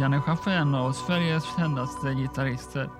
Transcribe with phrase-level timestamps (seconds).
[0.00, 2.90] Janne Schaffer är en av Sveriges kändaste gitarrister.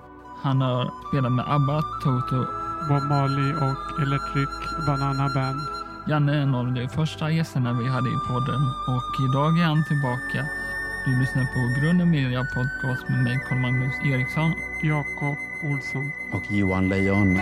[0.41, 2.45] Han har spelat med ABBA, Toto.
[2.89, 4.49] Bob Marley och Electric
[4.87, 5.59] Banana Band.
[6.07, 9.83] Janne är en av de första gästerna vi hade i podden och idag är han
[9.87, 10.45] tillbaka.
[11.05, 14.53] Du lyssnar på Grunden Media Podcast med mig Carl-Magnus Eriksson.
[14.83, 16.11] Jakob Olsson.
[16.31, 17.39] Och Johan Lejon.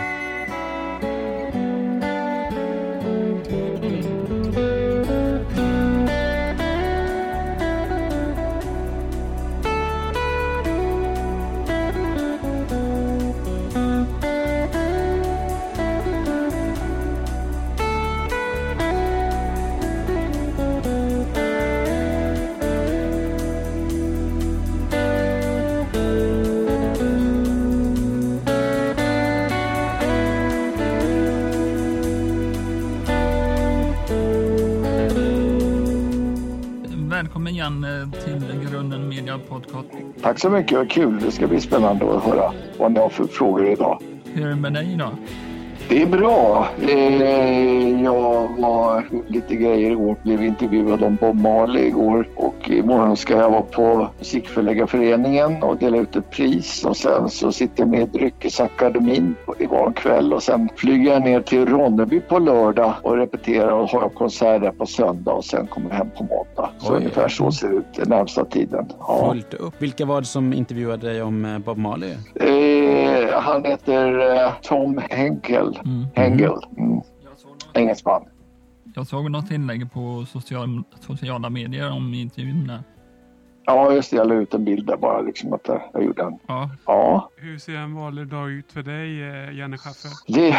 [37.70, 39.88] Välkommen Janne till Grunden Media Podcast.
[40.22, 41.20] Tack så mycket, vad kul.
[41.20, 44.02] Det ska bli spännande att höra vad ni har för frågor idag.
[44.26, 45.12] Hur är det med dig idag?
[45.90, 46.70] Det är bra.
[46.82, 53.38] Eh, jag var lite grejer igår, blev intervjuad om Bob Marley igår och imorgon ska
[53.38, 58.02] jag vara på Musikförläggarföreningen och dela ut ett pris och sen så sitter jag med
[58.02, 63.72] i Dryckesakademin imorgon kväll och sen flyger jag ner till Ronneby på lördag och repeterar
[63.72, 66.70] och har konsert där på söndag och sen kommer jag hem på måndag.
[66.78, 66.98] Så Oj.
[66.98, 68.86] ungefär så ser det ut den närmsta tiden.
[69.00, 69.30] Ja.
[69.32, 69.82] Fullt upp.
[69.82, 72.12] Vilka var det som intervjuade dig om eh, Bob Marley?
[72.36, 75.80] Eh, han heter eh, Tom Henkel.
[75.86, 76.06] Mm.
[76.16, 76.58] Hengel.
[76.78, 77.02] Mm.
[77.74, 78.22] Engelsman.
[78.96, 82.72] Jag såg något inlägg på social, sociala medier om intervjun.
[83.70, 84.18] Ja, just det.
[84.18, 85.22] Jag la ut en bild där bara.
[85.22, 86.40] Liksom att jag, jag gjorde en.
[86.48, 90.10] Ja, Ja, Hur ser en vanlig dag ut för dig, eh, Janne Schaffer?
[90.28, 90.56] det,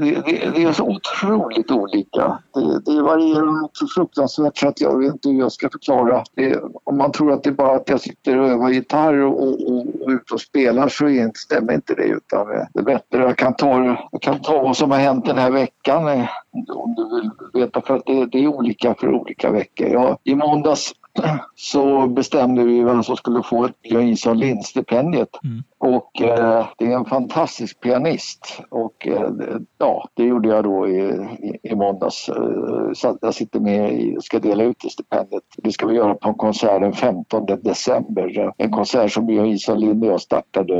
[0.00, 2.38] det, det, det är så otroligt olika.
[2.54, 6.24] Det, det varierar också fruktansvärt så att jag vet inte hur jag ska förklara.
[6.34, 9.42] Det, om man tror att det är bara att jag sitter och övar gitarr och,
[9.42, 12.04] och, och, och ute och spelar så är, inte- stämmer inte det.
[12.04, 13.18] Utan eh, det är bättre.
[13.22, 16.26] Jag kan ta, jag kan ta vad som har hänt den här veckan eh,
[16.68, 17.30] om du vill
[17.62, 17.80] veta.
[17.80, 19.88] För att det, det är olika för olika veckor.
[19.88, 20.92] Jag, I måndags
[21.54, 25.28] så bestämde vi vem som skulle få ett Björn Jonsson Lind-stipendiet.
[25.44, 25.62] Mm.
[25.78, 28.62] Och eh, det är en fantastisk pianist.
[28.68, 29.30] Och eh,
[29.78, 30.98] ja, det gjorde jag då i,
[31.40, 32.28] i, i måndags.
[32.28, 35.42] Eh, så jag sitter med i, ska dela ut det stipendiet.
[35.56, 38.52] Det ska vi göra på en konsert den 15 december.
[38.56, 40.74] En konsert som Björn Jonsson Lind och jag startade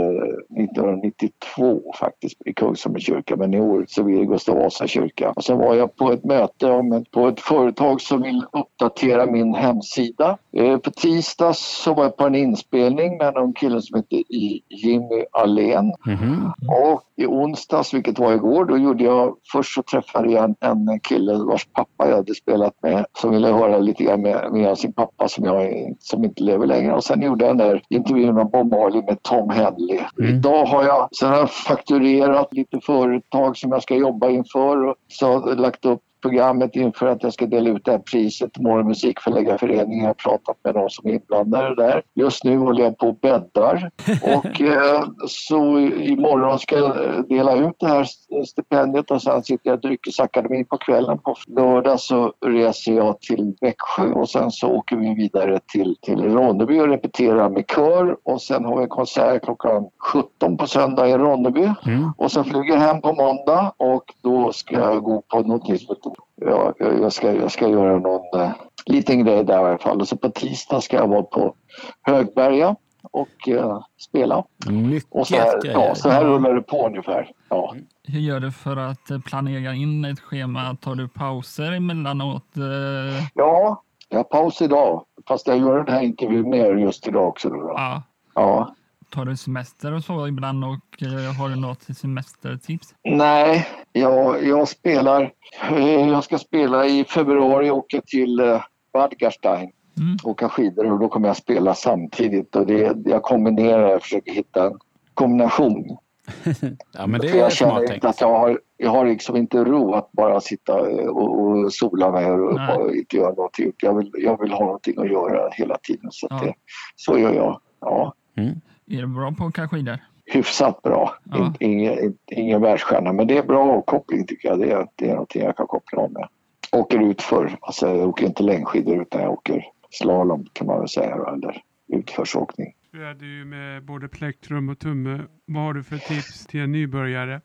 [0.59, 3.37] 1992 faktiskt i Kungsholms kyrka.
[3.37, 5.33] Men i år så blir det Gustav Vasa kyrka.
[5.37, 9.27] Och sen var jag på ett möte om ett, på ett företag som vill uppdatera
[9.27, 10.22] min hemsida.
[10.57, 14.63] Eh, på tisdags så var jag på en inspelning med en kille som heter I-
[14.69, 15.93] Jimmy Allén.
[16.07, 16.53] Mhm.
[16.69, 19.37] Och i onsdags, vilket var igår, då gjorde jag...
[19.53, 23.49] Först så träffade jag en, en kille vars pappa jag hade spelat med som ville
[23.49, 26.93] höra lite grann med, med sin pappa som, jag, som inte lever längre.
[26.93, 30.01] Och sen gjorde jag den där intervjun med Bob Marley med Tom Henley.
[30.19, 30.35] Mm.
[30.35, 34.95] Idag har jag, sen har jag fakturerat lite företag som jag ska jobba inför och
[35.09, 38.53] så har jag lagt upp programmet inför att jag ska dela ut det här priset
[38.53, 39.99] till Morgon Musikförläggarföreningen.
[39.99, 42.03] Jag har pratat med de som är inblandade där.
[42.15, 43.91] Just nu håller jag på och bäddar.
[44.23, 48.07] Och eh, så imorgon ska jag eh, dela ut det här
[48.45, 51.19] stipendiet och sen sitter jag i Dryckesakademin på kvällen.
[51.19, 56.23] På lördag så reser jag till Växjö och sen så åker vi vidare till, till
[56.23, 61.09] Ronneby och repeterar med kör och sen har vi en konsert klockan 17 på söndag
[61.09, 61.73] i Ronneby.
[61.87, 62.13] Mm.
[62.17, 65.95] Och sen flyger jag hem på måndag och då ska jag gå på någonting som
[65.95, 68.51] heter Ja, jag ska, jag ska göra någon eh,
[68.87, 70.01] liten grej där i alla fall.
[70.01, 71.55] Och så på tisdag ska jag vara på
[72.03, 72.77] Högberga
[73.11, 74.45] och eh, spela.
[74.71, 77.31] Mycket Och så här, ja, så här rullar det på ungefär.
[77.49, 77.75] Ja.
[78.09, 80.77] hur gör du för att eh, planera in ett schema?
[80.81, 82.57] Tar du pauser emellanåt?
[82.57, 85.05] Eh, ja, jag har paus idag.
[85.29, 87.49] Fast jag gör den här intervjun med er just idag också.
[87.49, 87.73] Då, då.
[87.77, 88.03] Ja,
[88.35, 88.75] Ja.
[89.11, 92.95] tar du semester och så ibland och eh, har du något semestertips?
[93.05, 95.33] Nej, jag, jag spelar.
[95.71, 98.61] eh, Jag ska spela i februari och åka till eh,
[98.93, 99.71] Bad Gastein.
[100.01, 100.17] Mm.
[100.25, 102.57] åka skidor och då kommer jag spela samtidigt.
[102.57, 104.79] Och det, jag kombinerar, jag försöker hitta en
[105.15, 105.97] kombination.
[106.93, 107.95] Ja, men det För är jag känner tänkt.
[107.95, 110.75] inte att jag har, jag har liksom inte ro att bara sitta
[111.11, 113.73] och, och sola mig och bara inte göra någonting.
[113.83, 116.09] Jag vill, jag vill ha någonting att göra hela tiden.
[116.13, 116.47] Så, att Ja.
[116.47, 116.55] det,
[116.97, 117.61] så gör jag.
[117.81, 118.61] Ja, Mm.
[118.91, 119.99] Är du bra på att åka skidor?
[120.25, 121.15] Hyfsat bra.
[121.25, 121.47] Ja.
[121.47, 124.59] In, ingen, ingen världsstjärna, men det är bra avkoppling tycker jag.
[124.59, 126.29] Det är, det är någonting jag kan koppla av med.
[126.73, 130.89] Åker ut för, alltså jag åker inte längdskidor utan jag åker slalom kan man väl
[130.89, 131.15] säga.
[131.15, 132.73] Eller utförsåkning.
[132.93, 135.21] Hur är du med både plektrum och tumme?
[135.47, 137.41] Vad har du för tips till en nybörjare?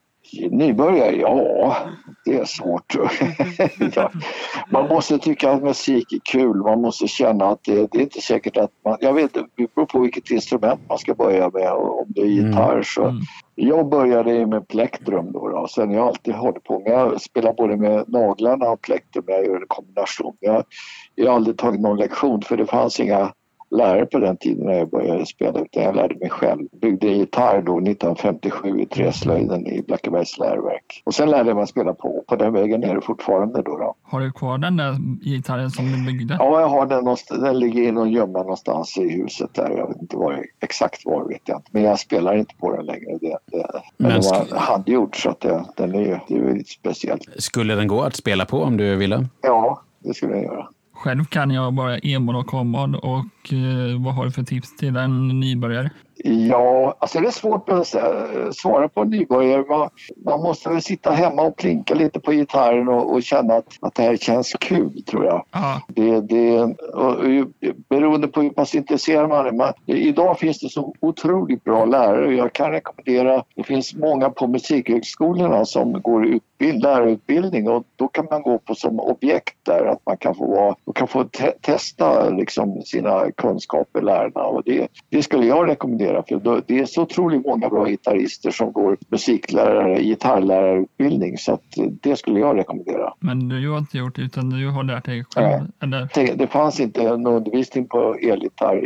[0.50, 1.16] Nybörjare?
[1.16, 1.76] Ja,
[2.24, 2.96] det är svårt.
[4.70, 6.56] Man måste tycka att musik är kul.
[6.56, 8.96] Man måste känna att det, det är inte säkert att man...
[9.00, 9.44] Jag vet det
[9.74, 11.72] beror på vilket instrument man ska börja med.
[11.72, 13.04] Om det är gitarr så...
[13.04, 13.20] Mm.
[13.54, 15.48] Jag började med plektrum då.
[15.48, 15.66] då.
[15.68, 16.92] Sen jag alltid hållit på med...
[16.92, 19.24] Jag spelar både med naglarna och plektrum.
[19.26, 20.36] Jag gör en kombination.
[20.40, 20.64] Jag,
[21.14, 23.32] jag har aldrig tagit någon lektion för det fanns inga
[23.70, 26.66] lärare på den tiden när jag började spela utan jag lärde mig själv.
[26.80, 31.02] Byggde gitarr då 1957 i Träslöjden i Blackebergs läroverk.
[31.04, 32.24] Och sen lärde jag mig att spela på.
[32.26, 33.78] På den vägen är det fortfarande då.
[33.78, 33.94] då.
[34.02, 36.36] Har du kvar den där gitarren som du byggde?
[36.38, 37.16] Ja, jag har den.
[37.42, 39.70] Den ligger i någon gömma någonstans i huset där.
[39.70, 41.70] Jag vet inte var, exakt var vet jag inte.
[41.72, 43.18] Men jag spelar inte på den längre.
[43.20, 43.66] Det, det,
[43.96, 47.22] men den var handgjord så att det, den är, det är lite speciellt.
[47.38, 49.26] Skulle den gå att spela på om du ville?
[49.42, 50.68] Ja, det skulle den göra.
[50.98, 54.96] Själv kan jag bara e-mål och kommod och eh, vad har du för tips till
[54.96, 55.90] en nybörjare?
[56.24, 57.86] Ja, alltså det är svårt att
[58.56, 59.64] svara på en nybörjare.
[59.68, 59.88] Man,
[60.24, 63.94] man måste väl sitta hemma och plinka lite på gitarren och, och känna att, att
[63.94, 65.44] det här känns kul, tror jag.
[65.52, 65.82] Ja.
[65.88, 66.60] Det, det,
[66.94, 67.46] och, och,
[67.88, 69.52] beroende på hur pass intresserad man är.
[69.52, 72.34] Man, idag finns det så otroligt bra lärare.
[72.34, 78.26] Jag kan rekommendera, det finns många på musikhögskolorna som går utbild, lärarutbildning och då kan
[78.30, 81.50] man gå på som objekt där, att man kan få, vara, och kan få te
[81.50, 84.42] testa liksom sina kunskaper, lärarna.
[84.42, 88.72] Och det, det skulle jag rekommendera för det är så otroligt många bra gitarrister som
[88.72, 91.58] går musiklärare, gitarrlärarutbildning så
[92.02, 93.12] det skulle jag rekommendera.
[93.20, 95.66] Men du har inte gjort det utan du har lärt dig själv?
[95.82, 96.36] Eller?
[96.36, 98.84] Det, fanns inte någon undervisning på elgitarr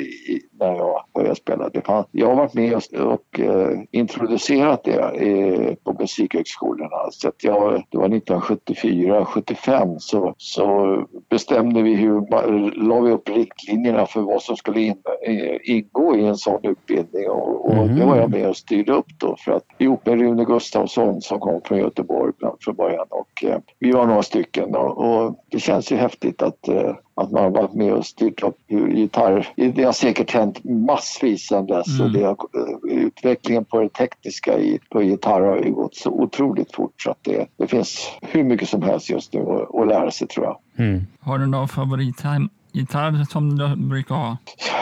[0.59, 1.69] när jag började spela.
[1.69, 6.97] Det fanns, jag har varit med och, uh, introducerat det på musikhögskolorna.
[7.11, 10.97] Så jag, det var 1974, 75 så, så
[11.33, 16.25] bestämde vi hur, la vi upp riktlinjerna för vad som skulle in, uh, ingå i
[16.25, 17.99] en sån utbildning och, och mm.
[17.99, 21.41] det var jag med och styrde upp då för att ihop med Rune Gustafsson som
[21.41, 23.45] kom från Göteborg från början och
[23.79, 26.69] vi var några stycken och, och det känns ju häftigt att
[27.15, 29.49] att man har varit med och styrt upp gitarr.
[29.57, 32.13] Det har säkert hänt massvis sedan dess mm.
[32.13, 32.37] det har,
[32.89, 37.25] utvecklingen på det tekniska i, på gitarr har ju gått så otroligt fort så att
[37.25, 40.59] det, det finns hur mycket som helst just nu att, att lära sig tror jag.
[40.77, 41.07] Mm.
[41.21, 41.69] Har du någon
[42.73, 44.37] favoritgitarr som du brukar ha?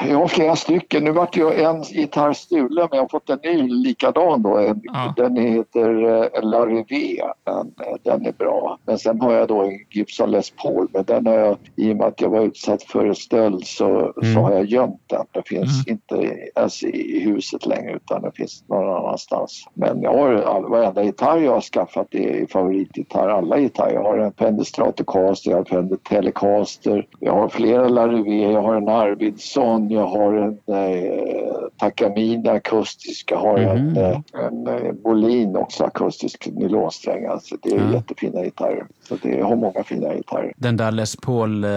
[0.09, 1.05] Jag har flera stycken.
[1.05, 4.75] Nu vart ju en gitarr stulen men jag har fått en ny likadan då.
[4.83, 5.15] Ja.
[5.17, 7.23] Den heter uh, Larry V.
[7.45, 7.73] Den,
[8.03, 8.79] den, är bra.
[8.87, 11.97] Men sen har jag då en Gibson Les Paul men den har jag, i och
[11.97, 14.35] med att jag var utsatt för stöld så, mm.
[14.35, 15.27] så har jag gömt den.
[15.33, 15.99] Den finns mm.
[15.99, 19.69] inte ens i huset längre utan den finns någon annanstans.
[19.75, 23.29] Men jag har all, varenda gitarr jag har skaffat är favoritgitarr.
[23.29, 23.95] Alla gitarrer.
[23.95, 27.07] Jag har en Fender Stratocaster, jag har en Fender Telecaster.
[27.21, 33.31] Jag har flera Larry V, jag har en Arvidsson, jag har en eh, Takamine akustisk,
[33.33, 33.77] jag har mm.
[33.77, 37.27] en, eh, en, en eh, Bolin också akustisk nylonsträng.
[37.27, 37.93] Alltså det är mm.
[37.93, 38.87] jättefina gitarrer.
[39.03, 40.53] Så det, jag har många fina gitarrer.
[40.57, 41.71] Den där Les Paul eh,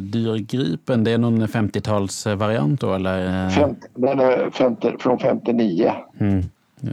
[0.00, 3.50] dyrgripen, det är någon 50-talsvariant då eller?
[3.50, 5.92] 50, den är 50, från 59.
[6.20, 6.42] Mm.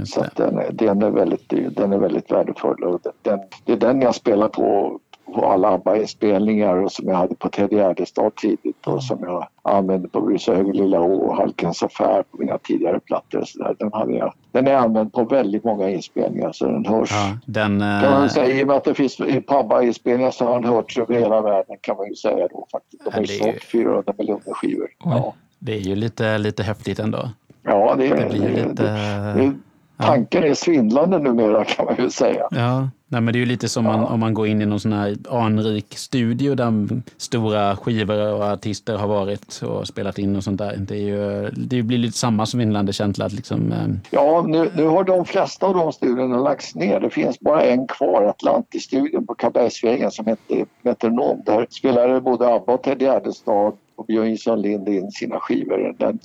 [0.05, 2.83] Så den, den, är väldigt, den är väldigt värdefull.
[2.83, 4.99] Och den, det är den jag spelar på
[5.33, 10.21] på alla ABBA-inspelningar som jag hade på Ted Gärdestad tidigt och som jag använde på
[10.21, 13.43] Bruce Höger Lilla Å och Halkens affär på mina tidigare plattor.
[13.45, 13.75] Så där.
[13.79, 17.11] Den, hade jag, den är använd på väldigt många inspelningar så den hörs.
[17.11, 20.61] Ja, den, kan man säga, I och med att det finns på ABBA-inspelningar så har
[20.61, 23.05] den hörts över hela världen kan man ju säga då faktiskt.
[23.05, 24.87] De har ju sålt 400 miljoner skivor.
[25.03, 25.33] Ja.
[25.59, 27.29] Det är ju lite, lite häftigt ändå.
[27.63, 28.83] Ja, det, det blir det, lite...
[28.83, 29.53] Det,
[29.97, 32.47] tanken är svindlande numera kan man ju säga.
[32.51, 34.79] Ja, Nej, men det är ju lite som man, om man går in i någon
[34.79, 40.43] sån här anrik studio där stora skivor och artister har varit och spelat in och
[40.43, 40.77] sånt där.
[40.77, 43.25] Det, är ju, det blir lite samma svindlande känsla.
[43.25, 43.87] Att liksom, eh...
[44.09, 46.99] Ja, nu, nu har de flesta av de studierna lagts ner.
[46.99, 51.41] Det finns bara en kvar, Atlantis-studion på Karlbergsvägen som heter Metronom.
[51.45, 55.95] Där spelade både ABBA och Ted Gärdestad och Björn Lind in sina skivor.
[55.97, 56.19] Den,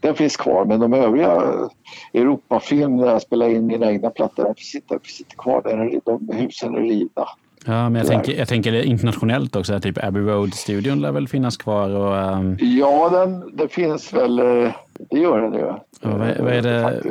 [0.00, 1.42] den finns kvar men de övriga
[2.12, 5.62] Europafilm där jag spelade in mina egna plattor, de finns inte, finns inte kvar.
[5.62, 7.28] Där, de husen är rivna.
[7.66, 11.90] Ja, men jag tänker, jag tänker internationellt också, typ Abbey Road-studion lär väl finnas kvar?
[11.90, 12.58] Och, um...
[12.60, 14.72] Ja, den, det finns väl, eh,
[15.10, 15.66] det gör den ju.
[16.02, 17.02] vad, vad är det,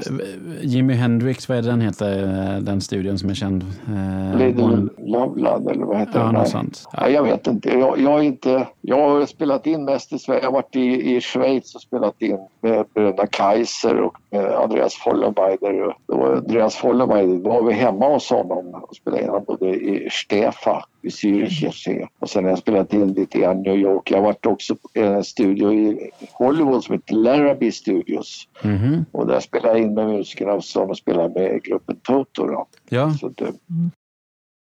[0.62, 3.64] Jimi Hendrix, vad är det den heter, den studion som är känd?
[3.64, 4.90] Eh, Lady One...
[4.98, 6.34] Loveland eller vad heter ja, den?
[6.34, 6.88] Något sånt.
[6.94, 7.10] Ja.
[7.10, 7.70] jag vet inte.
[7.70, 8.68] Jag, jag, inte.
[8.82, 10.40] jag har spelat in mest i Sverige.
[10.42, 14.18] Jag har varit i, i Schweiz och spelat in med bröderna Kaiser och
[14.64, 15.96] Andreas Vollenweider.
[16.36, 22.08] Andreas Vollenweider, var vi hemma hos honom och spelade in både i Stefa i Zürich
[22.20, 24.12] och sen har jag spelat in lite i New York.
[24.12, 28.48] Jag har varit också i en studio i Hollywood som heter Larrabee Studios.
[28.64, 29.06] Mhm.
[29.12, 32.46] Och där spelar jag in med musikerna som spelar med gruppen Toto.
[32.48, 32.68] Då.
[32.90, 33.52] Ja, Så det,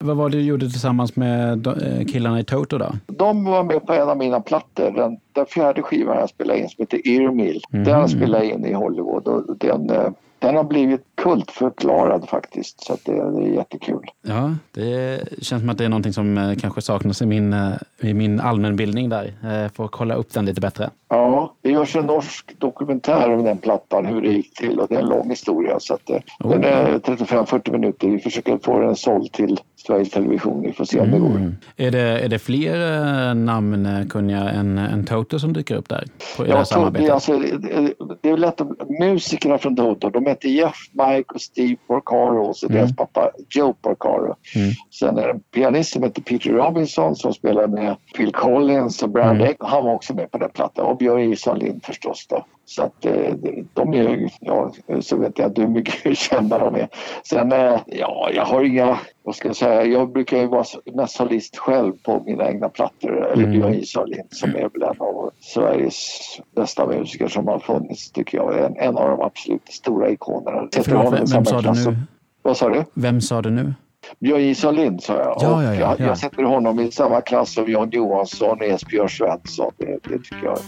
[0.05, 2.93] vad var det du gjorde tillsammans med eh, killarna i Toto då?
[3.07, 4.91] de var med på en av mina plattor.
[4.91, 7.61] Den, den fjärde skivan jag spelade in som heter Earmill.
[7.71, 7.85] Mhm.
[7.85, 12.85] Den spelade jag in i Hollywood och den, eh, den har blivit kultförklarad faktiskt.
[12.85, 14.05] Så det, det är jättekul.
[14.23, 17.73] Ja, det känns som att det är någonting som eh, kanske saknas i min, eh,
[18.01, 19.33] i min allmänbildning där.
[19.45, 20.91] Eh, Får kolla upp den lite bättre.
[21.09, 24.95] Ja, det görs en norsk dokumentär om den plattan, hur det gick till och det
[24.95, 25.81] är en lång historia.
[25.81, 26.11] Så att,
[26.41, 26.51] Oh.
[26.51, 28.09] Den är 35-40 minuter.
[28.09, 30.63] Vi försöker få den såld till Sveriges Television.
[30.63, 31.29] Vi får se om det går.
[31.29, 31.57] Mm.
[31.77, 36.05] Är, det, är det fler namnkunniga än, än Toto som dyker upp där?
[36.37, 38.69] På, I det här alltså, det, det är lätt att,
[39.01, 42.79] musikerna från Toto, de heter Jeff, Mike och Steve Porcaro och så Mm.
[42.79, 44.35] deras pappa Joe Porcaro.
[44.55, 44.71] Mm.
[44.91, 49.09] Sen är det en pianist som heter Peter Robinson som spelar med Phil Collins och
[49.11, 49.55] Brad Mm.
[49.59, 52.45] Han var också med på den plattan och Björn Isaksson Lind förstås då.
[52.65, 53.35] Så att eh,
[53.75, 56.89] de är, ja, så vet jag inte hur mycket kända de är.
[57.25, 60.65] Sen, eh, ja, jag har inga, vad ska jag säga, jag brukar ju vara
[60.95, 63.27] mest solist själv på mina egna plattor.
[63.27, 63.51] Eller Mm.
[63.51, 66.19] Björn Isaksson Lind som är väl en av Sveriges
[66.57, 68.65] bästa musiker som har funnits tycker jag.
[68.65, 70.69] En, en av de absolut stora ikonerna.
[70.85, 71.99] Förlåt, vem, vem sa du som- nu?
[72.43, 72.85] Vad sa du?
[72.95, 73.75] Vem sa du nu?
[74.21, 75.37] Björn Isaksson Lind sa jag.
[75.41, 76.07] Ja, ja, ja, jag, ja.
[76.07, 79.73] jag sätter honom i samma klass som Jan Johansson och Esbjörn Svensson.
[79.79, 80.59] Det, det tycker jag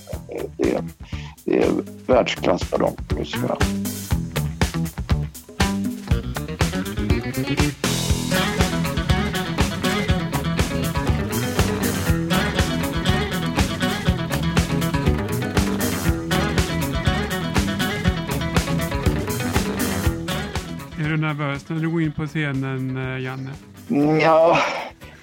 [0.57, 0.85] det, är-
[1.45, 1.71] det är
[2.07, 3.57] världsklass på de musikerna.
[21.69, 23.51] När du går in på scenen, eh, Janne?
[23.91, 24.59] Mm, Ja,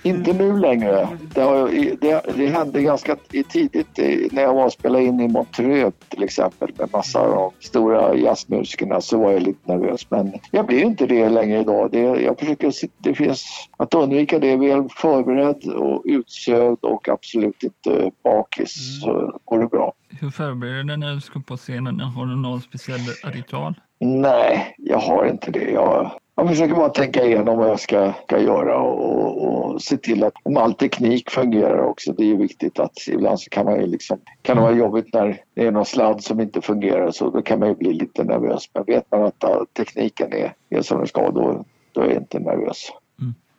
[0.03, 1.07] inte nu längre.
[1.35, 1.69] Det, har,
[2.01, 3.15] det, det hände ganska
[3.49, 3.99] tidigt
[4.31, 8.15] när jag var och spelade in i Montreux till exempel med massa av de stora
[8.15, 10.11] jazzmusikerna så var jag lite nervös.
[10.11, 11.89] Men jag blir inte det längre idag.
[11.91, 13.45] Det, jag försöker, se- det finns,
[13.77, 19.93] att undvika det, väl förberedd och utsövd och absolut inte bakis så går det bra.
[20.19, 21.99] Hur förbereder du dig när du ska på scenen?
[21.99, 23.73] Har du någon speciell ritual?
[23.99, 25.69] Nej, jag har inte det.
[25.71, 30.23] Jag, jag försöker bara tänka igenom vad jag ska, ska göra och, och se till
[30.23, 32.13] att om all teknik fungerar också.
[32.13, 35.13] Det är ju viktigt att ibland så kan man ju liksom, kan det vara jobbigt
[35.13, 38.23] när det är någon sladd som inte fungerar så då kan man ju bli lite
[38.23, 38.69] nervös.
[38.73, 39.43] Men vet man att
[39.73, 42.91] tekniken är, är som den ska då, då är jag inte nervös.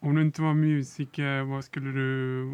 [0.05, 2.45] Om du inte var musiker, vad skulle du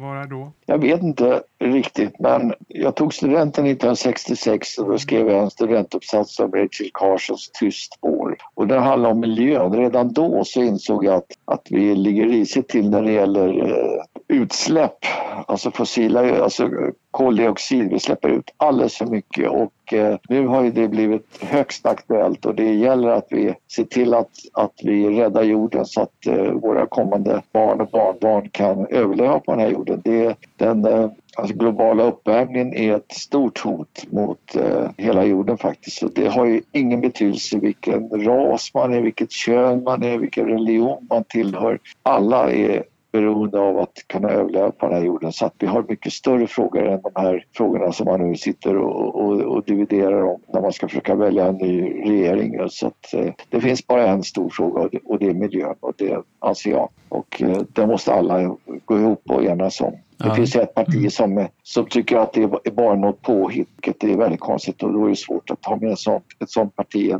[0.00, 0.52] vara då?
[0.66, 6.40] Jag vet inte riktigt men jag tog studenten 1966 och då skrev jag en studentuppsats
[6.40, 8.36] om Rachel Carsons Tyst spår.
[8.54, 9.72] Och den handlade om miljön.
[9.72, 14.02] Redan då så insåg jag att, att vi ligger risigt till när det gäller eh,
[14.28, 14.98] utsläpp,
[15.46, 16.70] alltså fossila, alltså
[17.10, 17.90] koldioxid.
[17.90, 22.46] Vi släpper ut alldeles för mycket och eh, nu har ju det blivit högst aktuellt
[22.46, 26.52] och det gäller att vi ser till att, att vi räddar jorden så att eh,
[26.52, 30.00] våra kommande barn och barnbarn kan överleva på den här jorden.
[30.04, 35.98] Det, den eh, alltså globala uppvärmningen är ett stort hot mot eh, hela jorden faktiskt.
[35.98, 40.46] Så det har ju ingen betydelse vilken ras man är, vilket kön man är, vilken
[40.46, 41.78] religion man tillhör.
[42.02, 45.32] Alla är beroende av att kunna överleva på den här jorden.
[45.32, 48.76] Så att vi har mycket större frågor än de här frågorna som man nu sitter
[48.76, 52.68] och, och, och dividerar om när man ska försöka välja en ny regering.
[52.70, 55.74] Så att, eh, det finns bara en stor fråga och det, och det är miljön
[55.80, 56.88] och det anser jag.
[57.08, 59.92] Och eh, det måste alla gå ihop och enas om.
[60.18, 64.16] Det finns ett parti som, som tycker att det är bara något påhitt, vilket är
[64.16, 67.14] väldigt konstigt och då är det svårt att ha med sånt, ett sånt parti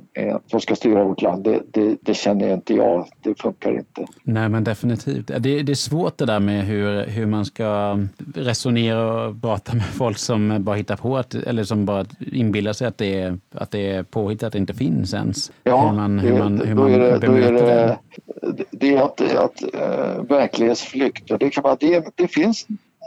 [0.46, 1.44] som ska styra vårt land.
[1.44, 4.06] Det, det, det känner inte jag, det funkar inte.
[4.22, 5.26] Nej, men definitivt.
[5.26, 7.98] Det, det är svårt det där med hur, hur man ska
[8.34, 12.86] resonera och prata med folk som bara hittar på, att, eller som bara inbillar sig
[12.86, 15.52] att det är, att det är påhitt, att det inte finns ens.
[15.64, 18.64] Ja, hur man, hur man, hur man är det, bemöter det.
[18.70, 21.38] det, är att, att uh, verklighetsflykt.
[21.40, 22.66] Det, kan man, det, det finns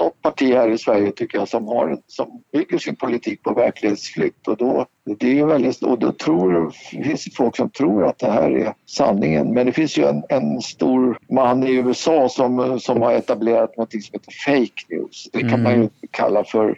[0.10, 4.48] parti här i Sverige tycker jag som, har, som bygger sin politik på verklighetsflykt.
[4.48, 4.86] Och då,
[5.20, 8.52] det är väldigt, och då tror, det finns det folk som tror att det här
[8.52, 9.54] är sanningen.
[9.54, 13.92] Men det finns ju en, en stor man i USA som, som har etablerat något
[13.92, 15.30] som heter fake news.
[15.32, 16.78] Det kan man ju kalla för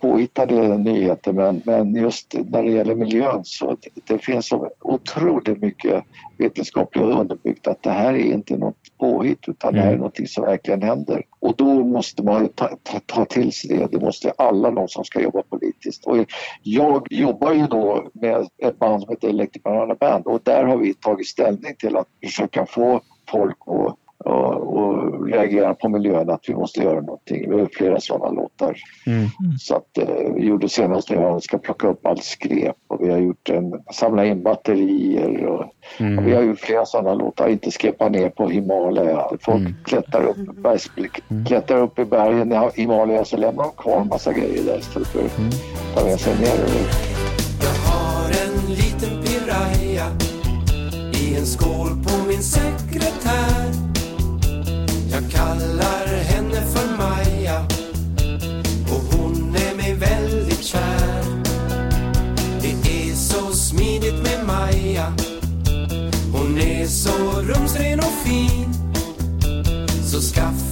[0.00, 5.62] påhittade nyheter men, men just när det gäller miljön så det, det finns så otroligt
[5.62, 6.04] mycket
[6.38, 10.02] vetenskapligt underbyggt att det här är inte något påhitt utan det här är Mm.
[10.02, 11.22] något som verkligen händer.
[11.40, 13.88] Och då måste man ju ta, ta, ta till sig det.
[13.92, 16.06] Det måste alla de som ska jobba politiskt.
[16.06, 16.16] Och
[16.62, 20.76] jag jobbar ju då med ett band som heter Electric Banana Band och där har
[20.76, 26.44] vi tagit ställning till att försöka få folk att och, och reagerar på miljön att
[26.48, 27.50] vi måste göra någonting.
[27.50, 28.76] Vi har flera sådana låtar.
[29.06, 29.28] Mm.
[29.60, 33.10] Så att eh, vi gjorde senast när vi ska plocka upp allt skräp och vi
[33.10, 35.64] har gjort en, samla in batterier och,
[35.98, 36.18] Mm.
[36.18, 37.48] och vi har gjort flera sådana låtar.
[37.48, 39.28] Inte skräpa ner på Himalaya.
[39.40, 39.74] Folk Mm.
[39.84, 40.90] klättrar, upp, bergs,
[41.46, 45.08] klättrar upp i bergen i Himalaya så lämnar de kvar en massa grejer där istället
[45.08, 45.50] för att Mm.
[45.94, 46.66] ta med sig ner.
[47.62, 50.06] Jag har en liten piraya
[51.22, 53.49] i en skål på min sekretär.
[66.90, 68.74] Så rumsren och fin.
[70.04, 70.69] Så skaffa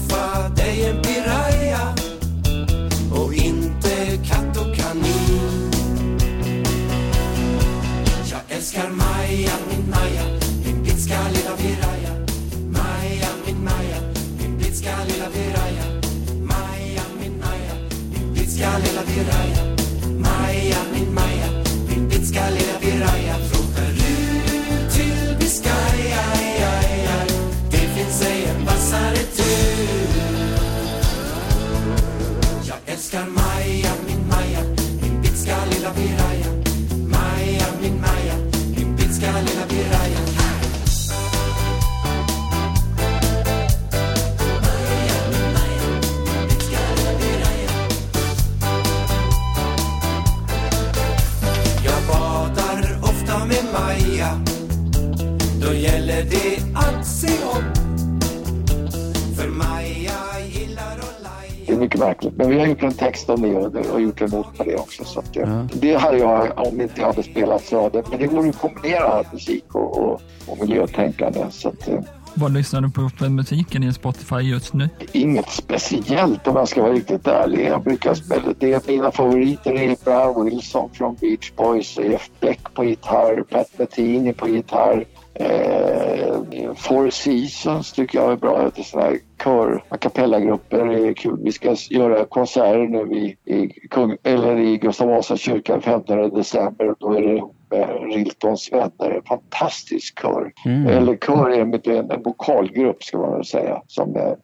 [62.59, 65.05] vi har gjort en text om det och, gjort en not på det också.
[65.05, 65.67] Så eh, Ja.
[65.73, 68.59] Det hade jag om inte jag hade spelat så hade Men det går ju att
[68.59, 71.47] kombinera musik och, och, och miljötänkande.
[71.51, 72.01] Så att, eh,
[72.35, 74.89] Vad lyssnar du på för musiken i Spotify just nu?
[75.13, 77.67] inget speciellt om jag ska vara riktigt ärlig.
[77.69, 82.61] Jag brukar spela, det är mina favoriter är Brian Wilson från Beach Boys, Jeff Beck
[82.75, 85.05] på gitarr, Pat Metheny på gitarr.
[85.39, 88.71] Eh, Four Seasons tycker jag är bra.
[88.75, 90.85] Det är såna här kör a cappella-grupper.
[90.85, 91.39] Det är kul.
[91.43, 96.95] Vi ska göra konserter nu i, i, Kung, eller i Gustav Vasa kyrka 15 december.
[96.99, 99.11] Då är det ihop med Riltons vänner.
[99.17, 100.53] En fantastisk kör.
[100.65, 100.87] Mm.
[100.87, 103.83] Eller kör är en, en vokalgrupp ska man väl säga.
[103.87, 104.37] Som är,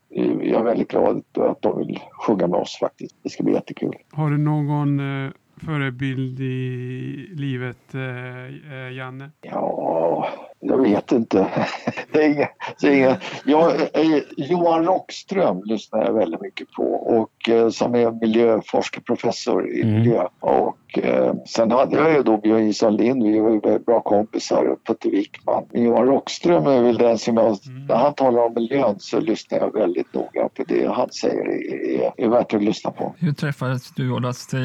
[0.43, 3.17] jag är väldigt glad att de vill sjunga med oss faktiskt.
[3.23, 3.95] Det ska bli jättekul.
[4.13, 5.33] Har du någon eh,
[5.67, 9.31] förebild i livet, eh, eh, Janne?
[9.43, 10.29] Ja,
[10.61, 11.47] jag vet inte.
[12.83, 13.17] Inga.
[13.45, 19.83] Jag, eh, Johan Rockström lyssnar jag väldigt mycket på och eh, som är miljöforskarprofessor i
[19.83, 19.95] Mm.
[19.95, 20.27] miljö.
[20.41, 24.01] Och eh, sen hade jag ju då Björn Jison Lind, vi var ju väldigt bra
[24.01, 25.65] kompisar och Putte Wickman.
[25.73, 27.57] Men Johan Rockström är väl den som jag,
[27.89, 32.01] när han talar om miljön så lyssnar jag väldigt noga på det han säger är,
[32.01, 33.15] är, är värt att lyssna på.
[33.19, 34.59] Hur träffades du och Lasse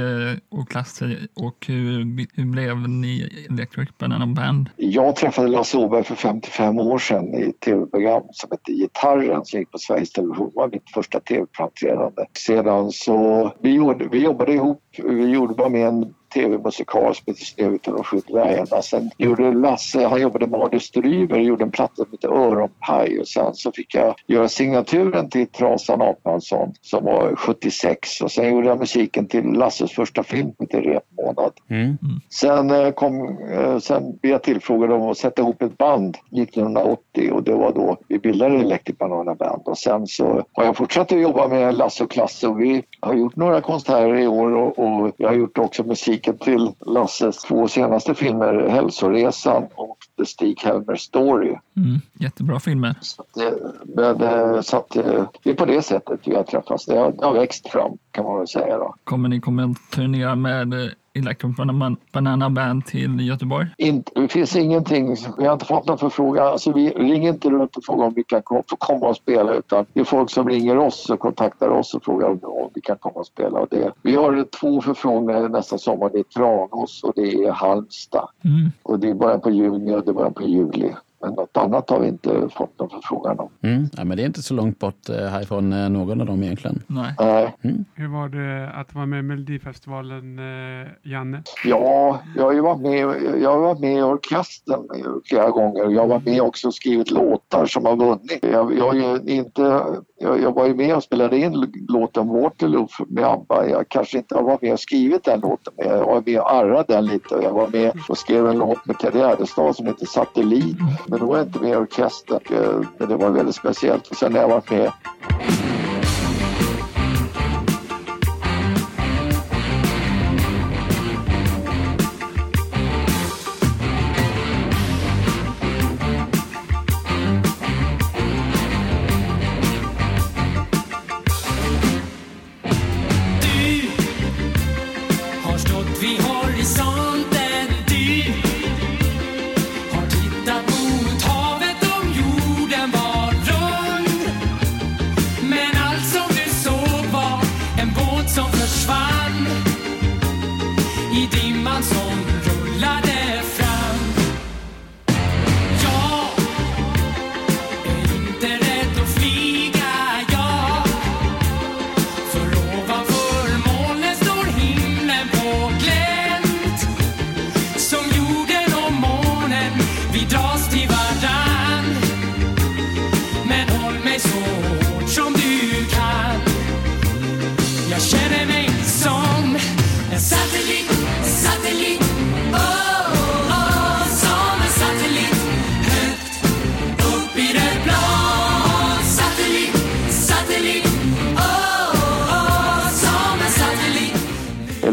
[1.36, 4.70] och och hur, hur blev ni Electric Banana Band?
[4.76, 9.60] Jag träffade Lasse Åberg för 55 år sedan i ett tv-program som hette Gitarren som
[9.60, 10.52] gick på Sveriges Television.
[10.54, 12.26] Det var mitt första tv-framträdande.
[12.34, 17.46] Sedan så, vi, gjorde, vi jobbade ihop, vi gjorde var med en tv-musikal som heter
[17.46, 18.82] Snövit och de sju dvärgarna.
[18.82, 23.28] Sen gjorde Lasse, han jobbade med Stryber och gjorde en platta som heter Öronpaj och
[23.28, 28.68] sen så fick jag göra signaturen till Trasan Apansson som var 76 och sen gjorde
[28.68, 31.52] jag musiken till Lasses första film som heter Repmånad.
[31.70, 31.98] Mm.
[32.30, 37.32] Sen, eh, kom, eh, sen blev jag tillfrågad om att sätta ihop ett band 1980
[37.32, 39.62] och det var då vi bildade Electric Banana Band.
[39.66, 43.14] Och sen så har jag fortsatt att jobba med Lasse och Klasse och vi har
[43.14, 45.84] gjort några konserter i år och, och jag har gjort också
[46.20, 51.48] musiken till Lasses två senaste filmer, Hälsoresan och The Stig Helmer Story.
[51.78, 52.96] Mm, jättebra filmer.
[53.02, 56.86] Så det- men, eh, så att, eh, det är på det sättet vi har träffats.
[56.86, 58.78] Det har, det har växt fram kan man väl säga.
[58.78, 58.96] Då.
[59.04, 63.68] Kommer ni kommer att turnera med eh, Electric Banana- Banana Band till Göteborg?
[63.78, 66.48] Inte, det finns ingenting, vi har inte fått någon förfrågan.
[66.48, 70.00] Alltså vi ringer inte runt och frågar om vi kan komma och spela utan det
[70.00, 73.16] är folk som ringer oss och kontaktar oss och frågar om, om vi kan komma
[73.16, 73.60] och spela.
[73.60, 76.10] Och det, vi har två förfrågningar nästa sommar.
[76.14, 78.30] Det är Tranås och det är Halmstad.
[78.44, 78.72] Mm.
[78.84, 80.94] Och det är början på juni och det är början på juli.
[81.22, 83.50] Men något annat har vi inte fått någon förfrågan om.
[83.62, 83.90] Mm.
[83.98, 86.84] Ja, men det är inte så långt bort eh, härifrån eh, någon av dem egentligen.
[86.88, 87.14] Nej.
[87.20, 87.56] Nej.
[87.94, 91.44] Hur var det att vara med i Melodifestivalen, eh, Janne?
[91.66, 94.88] Ja, jag har ju varit med, jag med i orkestern
[95.26, 95.90] flera gånger.
[95.90, 98.40] Jag varit med också och skrivit låtar som har vunnit.
[98.42, 99.84] Jag, jag har ju inte
[100.20, 103.68] jag, jag var ju med och spelade in låten Waterloo med ABBA.
[103.68, 106.94] Jag kanske inte var med och skrivit den låten men jag var med och arrade
[106.94, 107.36] den lite.
[107.36, 110.78] Och jag var med och skrev en låt med Ted Gärdestad som heter Satellit.
[111.08, 112.40] Men då var jag inte med i orkestern.
[112.52, 114.08] Eh, men det var väldigt speciellt.
[114.08, 114.92] Och sen har jag varit med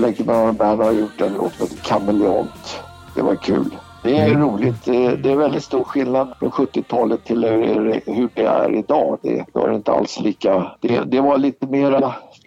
[0.07, 0.27] Electric
[0.59, 2.83] Band har gjort en låt som heter Kameleont.
[3.15, 3.77] Det var kul.
[4.03, 4.85] Det är roligt.
[4.85, 9.19] Det är väldigt stor skillnad från 70-talet till hur det är idag.
[9.23, 10.73] Det var inte alls lika...
[10.81, 11.93] Det, det var lite mer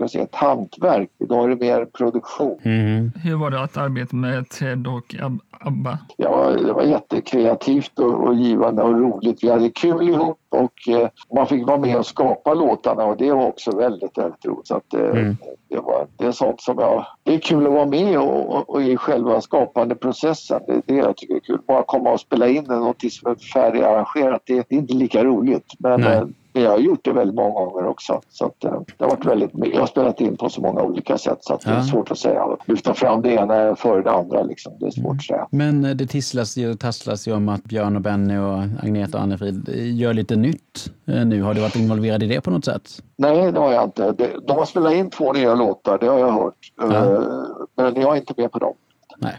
[0.04, 1.10] jag säga, ett hantverk.
[1.20, 2.60] Idag är det mer produktion.
[2.64, 3.12] Mm.
[3.24, 5.98] Hur var det att arbeta med Ted och Ab- ABBA?
[6.18, 9.44] Ja, det var jättekreativt och, och givande och roligt.
[9.44, 13.32] Vi hade kul ihop och eh, man fick vara med och skapa låtarna och det
[13.32, 14.68] var också väldigt, väldigt roligt.
[14.68, 15.38] Så att, eh, Mm.
[15.70, 17.06] det, var, det är sånt som jag...
[17.24, 20.62] Det är kul att vara med och, och, och i själva skapande processen.
[20.68, 21.60] Det är det jag tycker är kul.
[21.68, 25.74] Bara komma och spela in något som är färdigarrangerat, det, det är inte lika roligt.
[25.80, 26.22] Men Nej.
[26.54, 28.22] Men jag har gjort det väldigt många gånger också.
[28.30, 31.18] Så att, eh, det har varit väldigt, jag har spelat in på så många olika
[31.18, 31.84] sätt så att det är Ja.
[31.84, 32.46] svårt att säga.
[32.66, 34.44] Lyfta fram det ena före det andra.
[34.44, 34.74] Liksom.
[34.80, 35.48] Det är svårt att säga.
[35.52, 39.18] Men eh, det tisslas ju och tasslas ju om att Björn och Benny och Agneta
[39.18, 41.42] och Annefrid eh, gör lite nytt nu.
[41.42, 42.90] Har du varit involverad i det på något sätt?
[43.18, 44.14] Nej, det har jag inte.
[44.48, 46.54] De har spelat in två nya låtar, det har jag hört.
[46.82, 47.22] Ja.
[47.76, 48.74] Men jag är inte med på dem.
[49.18, 49.36] Nej.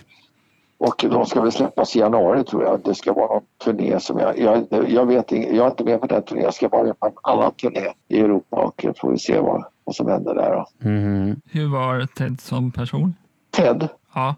[0.81, 2.81] Och de ska väl släppas i januari tror jag.
[2.85, 4.39] Det ska vara någon turné som jag...
[4.39, 6.45] Jag, jag vet inte, jag är inte med på den turnén.
[6.45, 9.65] Jag ska vara med på en annan turné i Europa och får vi se vad,
[9.85, 10.51] vad som händer där.
[10.51, 10.89] Då.
[10.89, 11.41] Mhm.
[11.51, 13.15] Hur var Ted som person?
[13.51, 14.35] Ted, Ja,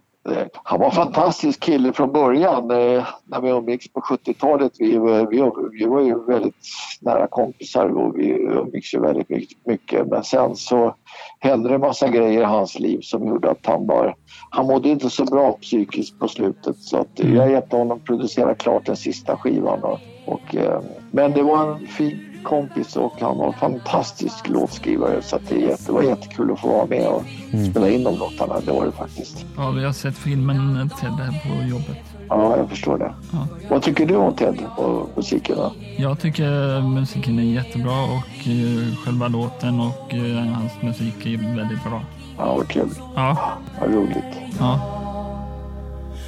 [0.62, 4.72] han var en fantastisk kille från början eh, när vi umgicks på 70-talet.
[4.78, 6.54] Vi, var- vi, vi var ju väldigt
[7.00, 9.28] nära kompisar och vi umgicks ju väldigt
[9.66, 10.06] mycket-.
[10.06, 10.94] Men sen så
[11.38, 14.14] hände det en massa grejer i hans liv som gjorde att han var...
[14.50, 17.36] Han mådde inte så bra psykiskt på slutet så att Mm.
[17.36, 19.82] jag hjälpte honom producera klart den sista skivan.
[19.82, 20.80] Och, och, eh,
[21.10, 25.86] men det var en fin kompis och han var en fantastisk låtskrivare så att det,
[25.86, 27.70] det var jättekul att få vara med och Mm.
[27.70, 28.60] spela in de låtarna.
[28.60, 29.44] Det var det faktiskt.
[29.56, 31.96] ja vi har sett filmen Ted här på jobbet.
[32.28, 33.14] Ja, jag förstår det.
[33.32, 33.46] Ja.
[33.70, 35.56] Vad tycker du om Ted och musiken?
[35.56, 35.72] Då?
[35.98, 41.84] Jag tycker musiken är jättebra och eh, själva låten och eh, hans musik är väldigt
[41.84, 42.02] bra.
[42.38, 42.88] Ja, vad kul.
[43.14, 44.24] Ja, Vad roligt.
[44.58, 44.80] ja.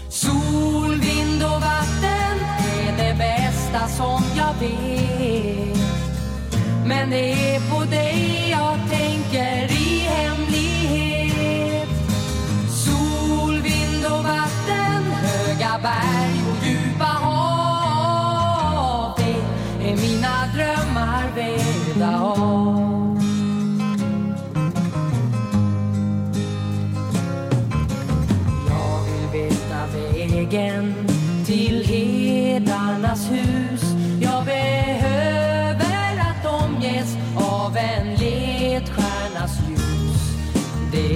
[0.09, 2.39] Sol, vind och vatten
[2.89, 5.14] är det bästa som jag vet.
[6.87, 8.54] Men det är på dig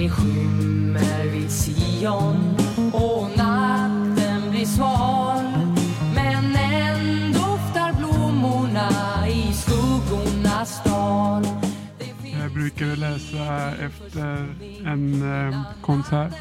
[0.09, 2.55] Det skymmer vid Sion
[2.93, 5.43] och natten blir sval.
[6.15, 8.89] Men än doftar blommorna
[9.27, 11.43] i skuggornas dal.
[12.41, 16.33] Jag brukar läsa efter en eh, konsert?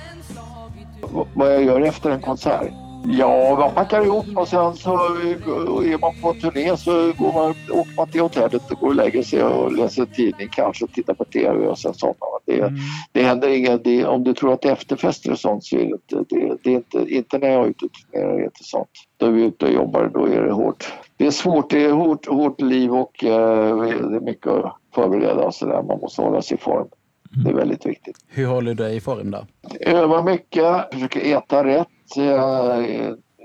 [1.03, 2.73] V- vad jag gör efter en konsert?
[3.11, 7.97] Ja, man packar ihop och sen så är man på turné så går man, åker
[7.97, 11.67] man till hotellet och går och lägger sig och läser tidning, kanske tittar på TV
[11.67, 12.15] och sen somnar.
[12.47, 12.75] Det, Mm.
[13.13, 13.85] det händer inget.
[13.85, 16.25] Det, om du tror att det är efterfester och sånt så är det inte.
[16.35, 18.89] Det, det är inte, inte när jag är ute och turnerar, inte sånt.
[19.17, 20.93] Då är vi ute och jobbar, då är det hårt.
[21.17, 25.47] Det är svårt, det är hårt, hårt liv och eh, det är mycket att förbereda
[25.47, 25.83] och sådär.
[25.83, 26.89] Man måste hålla sig i form.
[27.31, 28.17] Det är väldigt viktigt.
[28.29, 29.47] Hur håller du dig i form då?
[29.81, 31.89] Öva mycket, försöker äta rätt,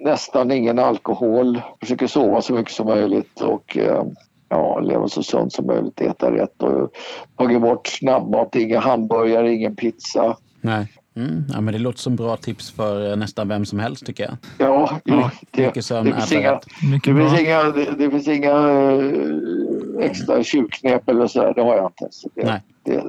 [0.03, 4.03] nästan ingen alkohol, försöker sova så mycket som möjligt och eh,
[4.49, 6.91] ja, leva så sunt som möjligt, äta rätt och
[7.37, 10.37] tagit bort snabbmat, inga hamburgare, ingen pizza.
[10.61, 10.87] Nej.
[11.15, 14.23] Mm, ja, men det låter som bra tips för eh, nästan vem som helst tycker
[14.23, 14.37] jag.
[14.57, 16.59] Ja, Ja, det, mycket sömn, det, finns inga.
[16.91, 21.75] Mycket det, finns inga, det, det finns inga eh, extra tjuvknep eller sådär, det har
[21.75, 22.07] jag inte.
[22.11, 23.03] Så det, Nej det,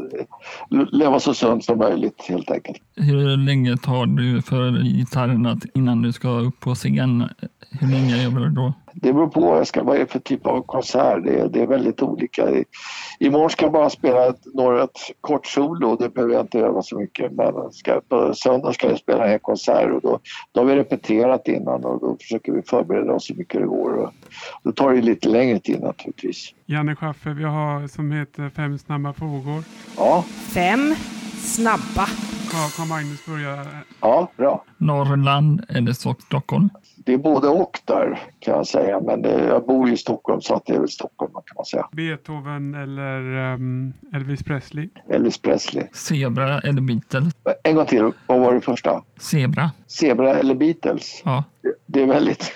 [0.92, 2.78] leva så sunt som möjligt helt enkelt.
[2.96, 7.28] Hur länge tar du för gitarren att, innan du ska upp på scen?
[7.70, 8.72] Hur länge jobbar du då?
[8.94, 11.24] Det beror på vad, jag ska, vad det är för typ av konsert.
[11.24, 12.50] Det, är- det är väldigt olika.
[12.50, 12.64] I-
[13.18, 15.96] Imorgon ska jag bara spela ett, några, ett kort solo.
[15.96, 17.32] Det behöver jag inte öva så mycket.
[17.32, 20.18] Men ska, på söndag ska jag spela en konsert och då,
[20.52, 23.92] då har vi repeterat innan och då försöker vi förbereda oss så mycket det går.
[23.94, 24.10] Och
[24.62, 26.50] då tar det lite längre tid naturligtvis.
[26.66, 29.64] Janne Schaffer, vi har som heter Fem snabba frågor.
[29.96, 30.94] Ja, Fem
[31.36, 32.06] snabba.
[32.50, 33.66] Kan, kan Magnus börja?
[34.00, 34.64] ja bra.
[34.78, 36.68] Norrland eller Stockholm?
[36.96, 39.00] Det är både och där kan jag säga.
[39.00, 41.88] Men det, jag bor i Stockholm så att det är väl Stockholm kan man säga.
[41.92, 44.88] Beethoven eller ehm, Elvis Presley?
[45.08, 45.86] Elvis Presley.
[45.92, 47.34] Zebra eller Beatles?
[47.62, 49.02] En gång till, vad var det första?
[49.16, 49.70] Zebra.
[49.86, 51.22] Zebra eller Beatles?
[51.24, 51.44] Ja.
[51.86, 52.52] Det är väldigt...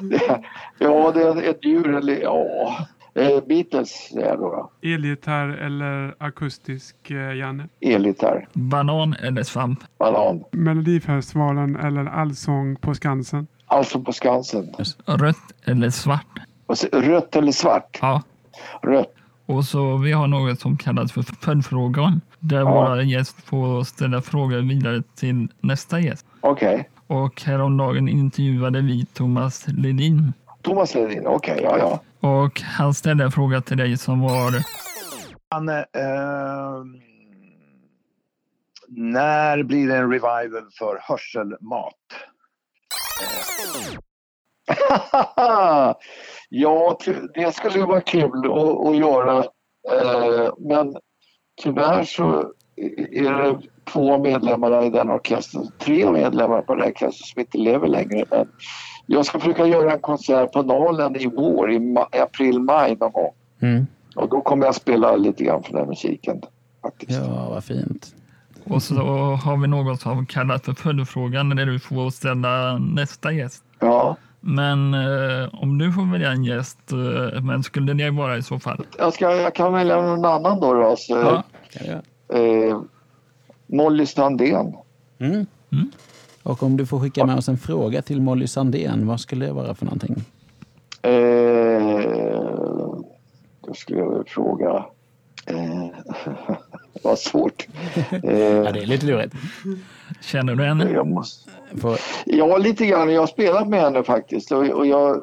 [0.00, 0.42] det,
[0.78, 2.20] ja, det är ett djur eller...
[2.22, 2.76] Ja,
[3.14, 4.50] eh, Beatles är jag då.
[4.50, 4.88] då.
[4.88, 7.68] Elgitarr eller akustisk eh, Janne?
[7.80, 9.78] Elgitarr, Banan eller svamp?
[9.98, 10.44] banan.
[10.50, 13.46] Melodifestivalen eller Allsång på Skansen?
[13.72, 14.74] Alltså på Skansen.
[15.06, 16.38] Rött eller svart?
[16.74, 17.98] Så, rött eller svart?
[18.00, 18.22] Ja.
[18.82, 19.14] Rött.
[19.46, 22.20] Och så vi har något som kallas för följdfrågan.
[22.38, 26.26] Där våra gäst får ställa frågor vidare till nästa gäst.
[26.40, 26.90] Okej.
[27.06, 30.32] Och häromdagen intervjuade vi Thomas Ledin.
[30.62, 32.00] Thomas Ledin, okej, ja, ja.
[32.28, 34.64] Och han ställde en fråga till dig som var
[35.50, 35.84] Han, eh,
[38.88, 41.94] när blir det en revival för hörselmat?
[46.48, 46.98] ja,
[47.34, 49.38] det skulle ju vara kul att, att göra.
[49.92, 50.96] Eh, men
[51.62, 52.52] tyvärr så
[53.12, 53.60] är det
[53.92, 58.24] två medlemmar i den orkestern, tre medlemmar på den orkestern som inte lever längre.
[58.30, 58.48] Men
[59.06, 63.12] jag ska försöka göra en konsert på Nalen i vår, i ma- april, maj någon
[63.12, 63.32] gång.
[63.62, 63.86] Mm.
[64.16, 66.42] Och då kommer jag spela lite grann för den musiken.
[66.82, 67.12] Faktiskt.
[67.12, 68.14] Ja, vad fint.
[68.64, 68.94] Och så
[69.34, 73.64] har vi något som kallas för följdfrågan där du får ställa nästa gäst.
[73.80, 74.16] Ja.
[74.40, 78.58] Men eh, om du får välja en gäst, eh, men skulle det vara i så
[78.58, 78.86] fall?
[78.98, 80.74] Jag, ska, jag kan välja någon annan då.
[80.74, 81.42] då så, Ja.
[81.72, 82.68] Kan jag.
[82.68, 82.80] eh,
[83.66, 84.74] Molly Strandén.
[85.18, 85.46] Mm.
[86.42, 89.52] Och om du får skicka med oss en fråga till Molly Sandén, vad skulle det
[89.52, 90.16] vara för någonting?
[91.02, 91.10] Eh,
[93.66, 94.84] då skulle jag väl fråga...
[95.46, 95.86] Eh,
[97.02, 97.66] vad svårt.
[98.10, 99.34] Eh, Ja, det är lite lurigt.
[100.20, 100.90] Känner du henne?
[100.90, 101.50] jag måste,
[101.80, 103.12] Får- ja, lite grann.
[103.12, 104.52] Jag har spelat med henne faktiskt.
[104.52, 105.20] Och, och jag,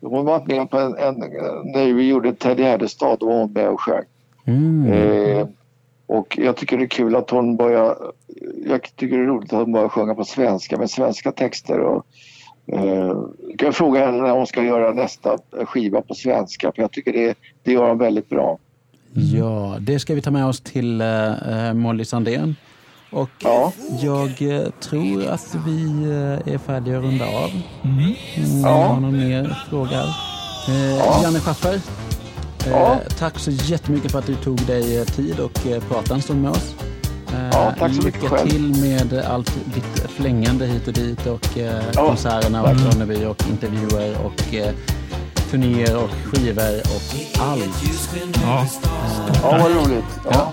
[0.00, 1.14] hon var med på en, en...
[1.74, 4.04] När vi gjorde Teddy Härdestad, då var hon med och sjöng.
[4.46, 4.92] Mm.
[4.92, 5.46] Eh,
[6.06, 7.96] och jag tycker det är kul att hon börjar...
[8.66, 11.78] Jag tycker det är roligt att hon börjar sjunga på svenska med svenska texter.
[11.80, 12.06] Och,
[12.72, 13.12] eh,
[13.48, 17.12] jag kan fråga henne när hon ska göra nästa skiva på svenska för jag tycker
[17.12, 18.58] det, det gör hon väldigt bra.
[19.12, 22.56] Ja, det ska vi ta med oss till eh, Molly Sandén.
[23.10, 23.72] Och Ja.
[24.02, 27.50] jag eh, tror att vi eh, är färdiga att runda av.
[27.82, 27.98] Mm.
[27.98, 28.86] Mm, Ja.
[28.86, 30.02] Har någon mer fråga?
[30.68, 33.00] Eh, Janne Schaffer, eh, Ja.
[33.18, 36.42] tack så jättemycket för att du tog dig eh, tid och eh, pratade en stund
[36.42, 36.74] med oss.
[37.32, 38.50] Eh, Ja, tack så mycket Lycka själv.
[38.50, 42.68] till med allt ditt flängande hit och dit och eh, Ja, konserterna och.
[42.68, 44.74] Ronneby och intervjuer och eh,
[45.50, 47.02] turnéer och skivor och
[47.42, 47.64] allt.
[48.42, 48.66] Ja.
[49.42, 50.04] Ja, vad roligt.
[50.30, 50.52] Ja,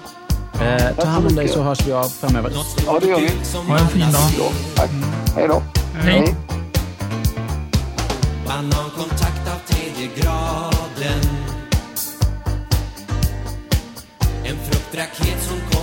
[0.62, 2.52] Eh, ta så hand om dig så hörs vi av framöver.
[2.86, 3.30] ja det gör vi.
[3.68, 4.52] Ha en fin dag.
[4.76, 4.90] Tack.
[5.36, 5.62] Hej då.
[5.94, 6.36] Hej.
[8.48, 11.22] Banankontakt av tredje graden
[14.44, 15.75] En fruktraket som